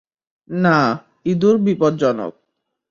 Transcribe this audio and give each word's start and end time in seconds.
না, 0.49 0.77
ইঁদুর 1.25 1.55
বিপজ্জনক। 1.57 2.33